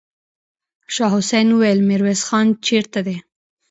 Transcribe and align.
شاه 0.95 1.11
حسين 1.15 1.47
وويل: 1.53 1.79
ميرويس 1.89 2.21
خان 2.27 2.47
چېرته 2.65 2.99
دی؟ 3.05 3.17